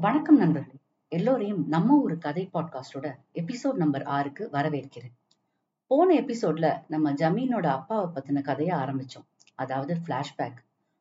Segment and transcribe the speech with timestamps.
[0.00, 0.78] வணக்கம் நண்பர்களே
[1.08, 5.12] எல்லோரையும் நம்ம ஒரு கதை பாட்காஸ்டோட எபிசோட் நம்பர் ஆறுக்கு வரவேற்கிறேன்.
[5.86, 9.26] போன எபிசோட்ல நம்ம ஜமீனோட அப்பாவை பத்தின கதையை ஆரம்பிச்சோம்.
[9.54, 10.56] அதாவது பிளாஷ்பேக்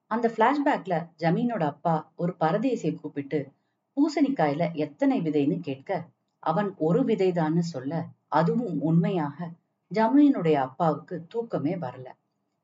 [0.07, 3.51] அந்த பிளாஷ்பேக்ல ஜமீனோட அப்பா ஒரு பரதேசியை கூப்பிட்டு
[3.95, 6.05] பூசணிக்காயில எத்தனை விதைன்னு கேட்க
[6.39, 9.49] அவன் ஒரு விதைதான்னு சொல்ல அதுவும் உண்மையாக
[9.93, 12.07] ஜமீனுடைய அப்பாவுக்கு தூக்கமே வரல.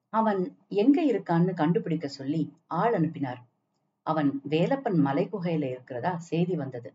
[0.10, 3.46] அவன் எங்க இருக்கான்னு கண்டுபிடிக்க சொல்லி ஆள் அனுப்பினார்.
[4.06, 6.12] அவன் வேலப்பன் மலை குகையில இருக்கிறதா?
[6.20, 6.90] செய்தி வந்தது.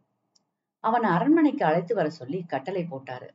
[0.85, 3.29] அவன் அரண்மனைக்கு அழைத்து வர சொல்லி கட்டளை போட்டாரு.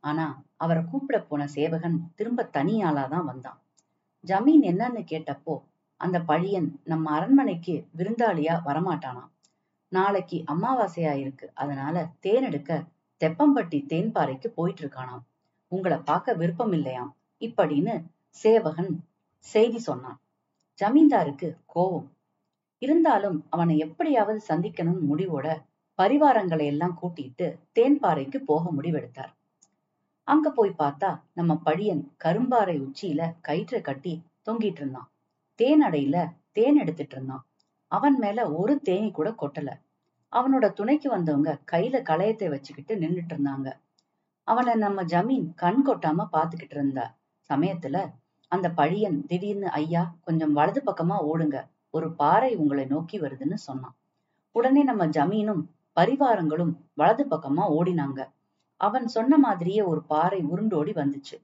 [0.00, 0.26] ஆனா
[0.56, 3.60] அவரை கூப்பிட போன சேவகன் திரும்ப தனியாளாதான் வந்தான்.
[4.24, 5.54] ஜமீன் என்னன்னு கேட்டப்போ
[6.00, 9.32] அந்த பழியன் நம்ம அரண்மனைக்கு விருந்தாளியா வரமாட்டானாம்
[9.92, 11.46] நாளைக்கு அமாவாசையா இருக்கு.
[11.54, 12.84] அதனால தேன் எடுக்க
[13.20, 15.24] தெப்பம்பட்டி தேன்பாறைக்கு போயிட்டு இருக்கானாம்
[15.72, 17.12] உங்களை பார்க்க விருப்பம் இல்லையாம்.
[17.40, 17.94] இப்படின்னு
[18.42, 18.92] சேவகன்
[19.44, 20.18] செய்தி சொன்னான்.
[20.78, 22.08] ஜமீன்தாருக்கு கோவம்
[22.80, 25.62] இருந்தாலும் அவனை எப்படியாவது சந்திக்கணும்னு முடிவோட
[25.98, 29.32] பரிவாரங்களை எல்லாம் கூட்டிட்டு தேன்பாறைக்கு போக முடிவெடுத்தார்.
[30.22, 35.10] அங்க போய் பார்த்தா நம்ம பழியன் கரும்பாறை உச்சியில கயிற்றை கட்டி தொங்கிட்டு இருந்தான்.
[35.54, 37.46] தேன் அடையில தேன் எடுத்துட்டு இருந்தான்.
[37.86, 39.70] அவன் மேல ஒரு தேனி கூட கொட்டல.
[40.32, 43.72] அவனோட துணைக்கு வந்தவங்க கையில களையத்தை வச்சுக்கிட்டு நின்னுட்டு இருந்தாங்க.
[44.42, 47.18] அவனை நம்ம ஜமீன் கண் கொட்டாம பாத்துக்கிட்டு இருந்தா.
[47.48, 48.10] சமயத்துல
[48.48, 51.69] அந்த பழியன் திடீர்னு ஐயா கொஞ்சம் வலது பக்கமா ஓடுங்க.
[51.90, 53.96] ஒரு பாறை உங்களை நோக்கி வருதுன்னு சொன்னான்.
[54.52, 55.62] உடனே நம்ம ஜமீனும்
[56.00, 58.20] பரிவாரங்களும் வலது பக்கமா ஓடினாங்க.
[58.76, 61.36] அவன் சொன்ன மாதிரியே ஒரு பாறை உருண்டோடி வந்துச்சு.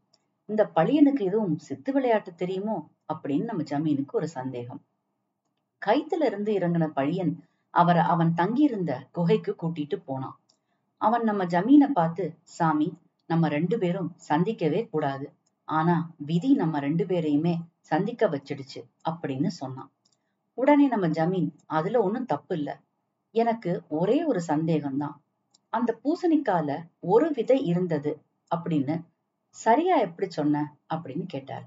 [0.44, 4.80] இந்த பழியனுக்கு எதுவும் சித்து விளையாட்டு தெரியுமோ அப்படின்னு நம்ம ஜமீனுக்கு ஒரு சந்தேகம்.
[5.86, 7.33] கைத்துல இருந்து இறங்கின பழியன்
[7.70, 10.36] அவரை அவன் தங்கியிருந்த குகைக்கு கூட்டிட்டு போனான்.
[10.97, 15.33] அவன் நம்ம ஜமீனை பார்த்து சாமி நம்ம ரெண்டு பேரும் சந்திக்கவே கூடாது.
[15.64, 18.80] ஆனா விதி நம்ம ரெண்டு பேரையுமே சந்திக்க வச்சிடுச்சு
[19.11, 19.91] அப்படின்னு சொன்னான்.
[20.58, 22.70] உடனே நம்ம ஜமீன் அதுல ஒண்ணும் தப்பு இல்ல.
[23.34, 25.16] எனக்கு ஒரே ஒரு சந்தேகம்தான்.
[25.72, 26.70] அந்த பூசணிக்கால
[27.06, 28.12] ஒரு விதை இருந்தது
[28.50, 28.94] அப்படின்னு
[29.56, 31.66] சரியா எப்படி சொன்ன அப்படின்னு கேட்டார்.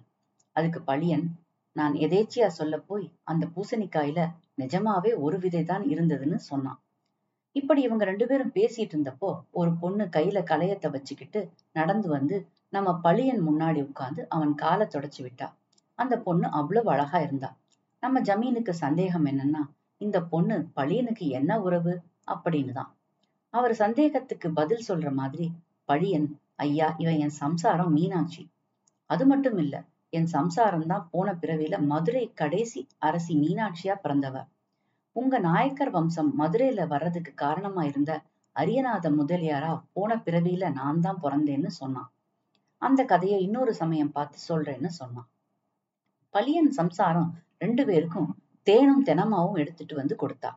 [0.56, 1.26] அதுக்கு பழியன்
[1.76, 4.20] நான் எதேச்சியா சொல்ல போய் அந்த பூசணிக்காயில
[4.58, 6.80] நிஜமாவே ஒரு விதை தான் இருந்ததுன்னு சொன்னான்.
[7.56, 11.40] இப்படி இவங்க ரெண்டு பேரும் பேசிட்டு இருந்தப்போ ஒரு பொண்ணு கையில களையத்தை வச்சுக்கிட்டு
[11.72, 12.38] நடந்து வந்து
[12.70, 15.48] நம்ம பழியன் முன்னாடி உட்கார்ந்து அவன் காலை தொடச்சு விட்டா.
[16.00, 17.50] அந்த பொண்ணு அவ்வளவு அழகா இருந்தா.
[18.04, 19.62] நம்ம ஜமீனுக்கு சந்தேகம் என்னன்னா
[20.02, 21.94] இந்த பொண்ணு பழியனுக்கு என்ன உறவு?
[22.28, 22.92] அப்படின்னு தான்
[23.54, 25.46] அவர் சந்தேகத்துக்கு பதில் சொல்ற மாதிரி
[25.90, 28.44] பழியன் ஐயா இவன் என் சம்சாரம் மீனாட்சி.
[29.10, 29.76] அது மட்டும் இல்ல
[30.10, 34.36] என் சம்சாரம் தான் போன பிறவியில மதுரை கடைசி அரசி மீனாட்சியா பிறந்தவ.
[35.16, 38.12] உங்க நாயக்கர் வம்சம் மதுரையில வர்றதுக்கு காரணமா இருந்த
[38.56, 42.10] அரியநாத முதலியாரா போன பிறவியில நான் தான் பிறந்தேன்னு சொன்னான்.
[42.82, 45.30] அந்த கதையை இன்னொரு சமயம் பார்த்து சொல்றேன்னு சொன்னான்.
[46.34, 47.30] பழியன் சம்சாரம்
[47.62, 48.30] ரெண்டு பேருக்கும்
[48.64, 50.52] தேனும் தெனமாவும் எடுத்துட்டு வந்து கொடுத்தா.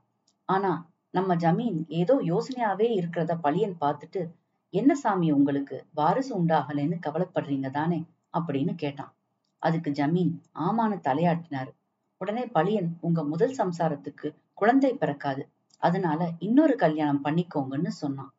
[0.49, 4.23] ஆனா நம்ம ஜமீன் ஏதோ யோசனையாவே இருக்கிறத பழியன் பார்த்துட்டு
[4.71, 8.05] என்ன சாமி உங்களுக்கு வாரிசு உண்டாகலைன்னு கவலைப்படுறீங்க தானே?
[8.39, 9.13] அப்படின்னு கேட்டான்.
[9.59, 11.73] அதுக்கு ஜமீன் ஆமான்னு தலையாட்டினாரு.
[12.17, 15.43] உடனே பழியன் உங்க முதல் சம்சாரத்துக்கு குழந்தை பிறக்காது.
[15.79, 18.33] அதனால இன்னொரு கல்யாணம் பண்ணிக்கோங்கன்னு சொன்னான்.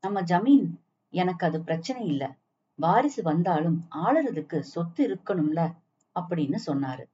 [0.00, 0.66] நம்ம ஜமீன்
[1.12, 2.36] எனக்கு அது பிரச்சனை இல்ல.
[2.74, 5.72] வாரிசு வந்தாலும் ஆளுறதுக்கு சொத்து இருக்கணும்ல
[6.20, 7.04] அப்படின்னு சொன்னாரு.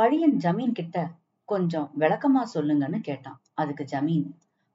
[0.00, 1.10] பழியன் ஜமீன் கிட்ட
[1.44, 3.40] கொஞ்சம் விளக்கமா சொல்லுங்கன்னு கேட்டான்.
[3.54, 4.28] அதுக்கு ஜமீன்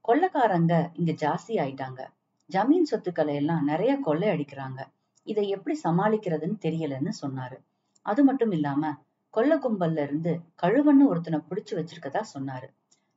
[0.08, 2.02] கொள்ளக்காரங்க இங்க ஜாஸ்தி ஆயிட்டாங்க.
[2.50, 4.82] ஜமீன் சொத்துக்களை எல்லாம் நிறைய கொள்ளை அடிக்கிறாங்க.
[5.24, 7.58] இதை எப்படி சமாளிக்கிறதுன்னு தெரியலன்னு சொன்னாரு.
[8.02, 8.92] அது மட்டும் இல்லாம
[9.30, 12.68] கொள்ள கும்பல்ல இருந்து கழுவன்னு ஒருத்தனை புடிச்சு வச்சிருக்கதா சொன்னாரு.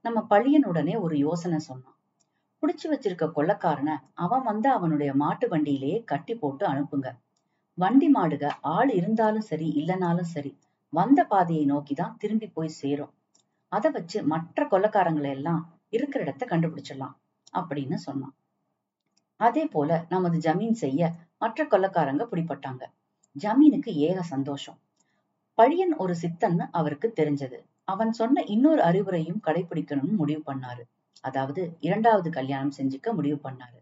[0.04, 1.96] நம்ம பழியன் உடனே ஒரு யோசனை சொன்னான்.
[2.62, 7.10] புடிச்சு வச்சிருக்க கொள்ளக்காரனை அவன் வந்து அவனுடைய மாட்டு வண்டியிலேயே கட்டி போட்டு அனுப்புங்க.
[7.74, 10.58] வண்டி மாடுக ஆள் இருந்தாலும் சரி இல்லைனாலும் சரி
[10.88, 13.12] வந்த பாதையை நோக்கிதான் திரும்பி போய் சேரும்.
[13.72, 17.16] அதை வச்சு மற்ற கொள்ளக்காரங்களை எல்லாம் இருக்கிற இடத்த கண்டுபிடிச்சிடலாம்
[17.58, 18.34] அப்படின்னு சொன்னான்.
[19.36, 22.84] அதே போல நமது ஜமீன் செய்ய மற்ற கொள்ளக்காரங்க பிடிப்பட்டாங்க
[23.36, 24.78] ஜமீனுக்கு ஏக சந்தோஷம்.
[25.58, 27.58] பழியன் ஒரு சித்தன்னு அவருக்கு தெரிஞ்சது.
[27.84, 30.82] அவன் சொன்ன இன்னொரு அறிவுரையும் கடைபிடிக்கணும்னு முடிவு பண்ணாரு.
[31.20, 33.78] அதாவது இரண்டாவது கல்யாணம் செஞ்சுக்க முடிவு பண்ணாரு.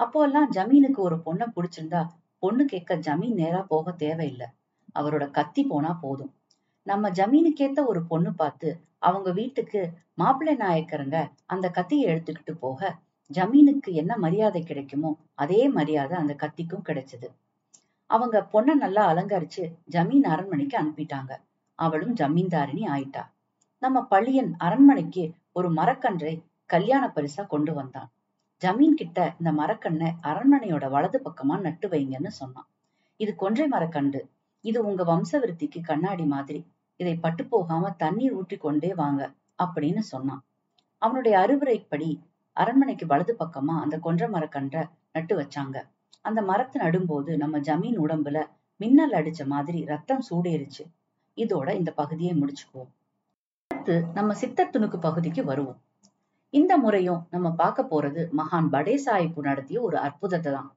[0.00, 2.08] அப்போ எல்லாம் ஜமீனுக்கு ஒரு பொண்ணை பிடிச்சிருந்தா
[2.38, 4.46] பொண்ணு கேட்க ஜமீன் நேரா போக தேவையில்லை.
[4.94, 6.32] அவரோட கத்தி போனா போதும்.
[6.86, 9.80] நம்ம ஜமீனுக்கேத்த ஒரு பொண்ணு பார்த்து அவங்க வீட்டுக்கு
[10.14, 11.16] மாப்பிள்ளை நாயக்கருங்க
[11.46, 12.80] அந்த கத்தியை எடுத்துக்கிட்டு போக.
[13.30, 17.28] ஜமீனுக்கு என்ன மரியாதை கிடைக்குமோ அதே மரியாதை அந்த கத்திக்கும் கிடைச்சது.
[18.10, 21.32] அவங்க பொண்ணை நல்லா அலங்கரிச்சு ஜமீன் அரண்மனைக்கு அனுப்பிட்டாங்க.
[21.78, 23.22] அவளும் ஜமீன்தாரிணி ஆயிட்டா.
[23.78, 26.34] நம்ம பள்ளியன் அரண்மனைக்கு ஒரு மரக்கன்றை
[26.66, 28.10] கல்யாண பரிசா கொண்டு வந்தான்.
[28.62, 32.68] ஜமீன் கிட்ட இந்த மரக்கண்ணை அரண்மனையோட வலது பக்கமா நட்டு வைங்கன்னு சொன்னான்.
[33.16, 34.20] இது கொன்றை மரக்கன்று.
[34.64, 36.60] இது உங்க வம்சவிருத்திக்கு கண்ணாடி மாதிரி.
[37.00, 39.22] இதை பட்டு போகாம தண்ணீர் ஊற்றி கொண்டே வாங்க
[39.64, 40.42] அப்படின்னு சொன்னான்.
[41.02, 42.10] அவனுடைய அறிவுரைப்படி
[42.56, 44.76] அரண்மனைக்கு வலது பக்கமா அந்த கொன்ற மரக்கன்ற
[45.12, 45.76] நட்டு வச்சாங்க.
[46.24, 48.38] அந்த மரத்தை நடும்போது நம்ம ஜமீன் உடம்புல
[48.80, 50.84] மின்னல் அடிச்ச மாதிரி ரத்தம் சூடேறிச்சு.
[51.36, 52.92] இதோட இந்த பகுதியை முடிச்சுக்குவோம்.
[53.70, 55.78] அடுத்து நம்ம சித்தர் துணுக்கு பகுதிக்கு வருவோம்.
[56.54, 60.68] இந்த முறையும் நம்ம பார்க்க போறது மகான் படே சாஹிப்பு நடத்திய ஒரு அற்புதத்தை தான்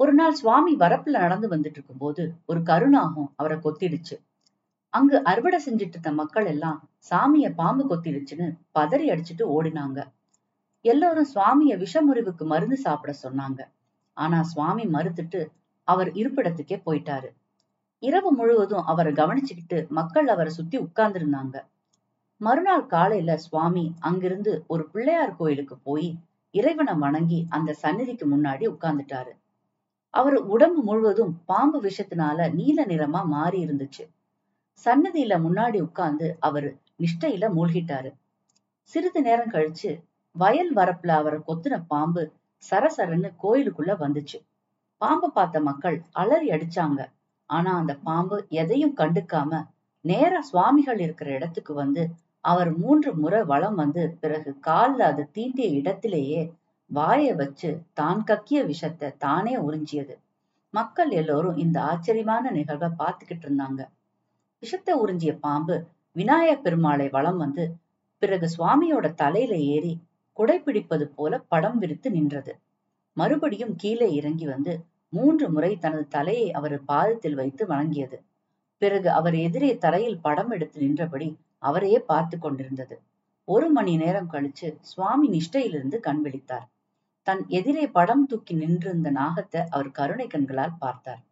[0.00, 4.16] ஒரு நாள் சுவாமி வரப்புல நடந்து வந்துட்டு இருக்கும்போது ஒரு கருணாகம் அவரை கொத்திடுச்சு.
[4.88, 6.78] அங்கு அறுவடை செஞ்சுட்டு இருந்த மக்கள் எல்லாம்
[7.10, 8.46] சாமிய பாம்பு கொத்திடுச்சுன்னு
[8.78, 9.98] பதறி அடிச்சுட்டு ஓடினாங்க.
[10.84, 13.60] எல்லோரும் சுவாமிய விஷமுறிவுக்கு மருந்து சாப்பிட சொன்னாங்க.
[14.16, 15.40] ஆனா சுவாமி மறுத்துட்டு
[15.88, 17.28] அவர் இருப்பிடத்துக்கே போயிட்டாரு.
[18.02, 21.56] இரவு முழுவதும் அவரை கவனிச்சுக்கிட்டு மக்கள் அவரை சுத்தி உட்கார்ந்து இருந்தாங்க
[22.40, 26.08] மறுநாள் காலையில சுவாமி அங்கிருந்து ஒரு பிள்ளையார் கோயிலுக்கு போய்
[26.54, 29.32] இறைவனை வணங்கி அந்த சந்நிதிக்கு முன்னாடி உட்கார்ந்துட்டாரு.
[30.14, 34.04] அவர் உடம்பு முழுவதும் பாம்பு விஷத்தினால நீல நிறமா மாறி இருந்துச்சு.
[34.86, 36.68] சன்னதியில முன்னாடி உட்கார்ந்து அவர்
[37.00, 38.10] நிஷ்டையில மூழ்கிட்டாரு.
[38.90, 39.90] சிறிது நேரம் கழிச்சு
[40.36, 42.22] வயல் வரப்புல அவரை கொத்துன பாம்பு
[42.62, 44.38] சரசரன்னு கோயிலுக்குள்ள வந்துச்சு.
[45.00, 47.00] பாம்பை பார்த்த மக்கள் அலறி அடிச்சாங்க.
[47.50, 49.60] ஆனா அந்த பாம்பு எதையும் கண்டுக்காம
[50.04, 52.02] நேரா சுவாமிகள் இருக்கிற இடத்துக்கு வந்து
[52.44, 56.42] அவர் மூன்று முறை வளம் வந்து பிறகு கால்ல அது தீண்டிய இடத்திலேயே
[56.90, 60.14] வாய வச்சு தான் கக்கிய விஷத்தை தானே உறிஞ்சியது.
[60.74, 63.82] மக்கள் எல்லோரும் இந்த ஆச்சரியமான நிகழ்வை பார்த்துக்கிட்டு இருந்தாங்க.
[64.62, 65.76] விஷத்தை உறிஞ்சிய பாம்பு
[66.12, 67.64] விநாயக பெருமாளை வலம் வந்து
[68.22, 69.92] பிறகு சுவாமியோட தலையில ஏறி
[70.38, 72.52] குடைப்பிடிப்பது போல படம் விரித்து நின்றது.
[73.12, 74.72] மறுபடியும் கீழே இறங்கி வந்து
[75.08, 78.18] மூன்று முறை தனது தலையை அவர் பாதத்தில் வைத்து வணங்கியது.
[78.82, 82.96] பிறகு அவர் எதிரே தரையில் படம் எடுத்து நின்றபடி அவரையே பார்த்து கொண்டிருந்தது.
[83.44, 86.66] ஒரு மணி நேரம் கழிச்சு சுவாமி நிஷ்டையிலிருந்து கண் விழித்தார்.
[87.28, 91.22] தன் எதிரே படம் தூக்கி நின்றிருந்த நாகத்தை அவர் கருணை கண்களால் பார்த்தார்.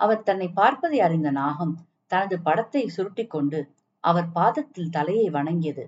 [0.00, 1.74] அவர் தன்னை பார்ப்பதை அறிந்த நாகம்
[2.06, 3.60] தனது படத்தை சுருட்டி கொண்டு
[4.04, 5.84] அவர் பாதத்தில் தலையை வணங்கியது.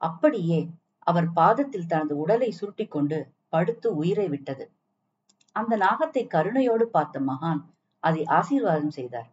[0.00, 0.60] அப்படியே
[1.06, 3.18] அவர் பாதத்தில் தனது உடலை சுருட்டி கொண்டு
[3.48, 4.64] படுத்து உயிரை விட்டது.
[5.56, 7.62] அந்த நாகத்தை கருணையோடு பார்த்த மகான்
[8.02, 9.28] அதை ஆசீர்வாதம் செய்தார்.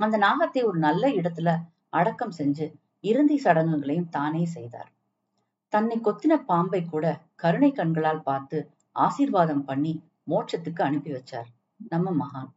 [0.00, 1.50] அந்த நாகத்தை ஒரு நல்ல இடத்துல
[1.90, 2.66] அடக்கம் செஞ்சு
[3.04, 4.90] இறுதி சடங்குகளையும் தானே செய்தார்.
[5.72, 7.06] தன்னை கொத்தின பாம்பை கூட
[7.42, 8.58] கருணை கண்களால் பார்த்து
[8.96, 9.92] ஆசீர்வாதம் பண்ணி
[10.30, 11.48] மோட்சத்துக்கு அனுப்பி வச்சார்
[11.92, 12.48] நம்ம மகான்.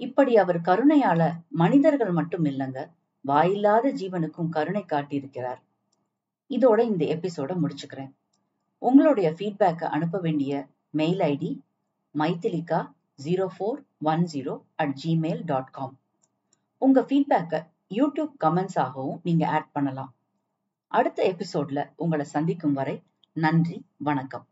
[0.00, 1.22] இப்படி அவர் கருணையால
[1.62, 2.80] மனிதர்கள் மட்டும் இல்லைங்க
[3.24, 5.60] வாயில்லாத ஜீவனுக்கும் கருணை காட்டியிருக்கிறார்.
[6.50, 8.12] இதோட இந்த எபிசோட முடிச்சுக்கிறேன்.
[8.82, 10.52] உங்களுடைய ஃபீட்பேக்கை அனுப்ப வேண்டிய
[10.90, 11.50] mail ID
[12.14, 12.80] Maithilika
[13.24, 13.80] zero four
[14.12, 15.94] one zero at Gmail dot com
[16.82, 17.60] உங்க ஃபீட்பேக்கை
[17.98, 20.10] யூடியூப் கமெண்ட்ஸ் ஆகவும் நீங்க ஆட் பண்ணலாம்.
[20.92, 23.02] அடுத்த எபிசோட்ல உங்களை சந்திக்கும் வரை
[23.32, 24.46] நன்றி வணக்கம்.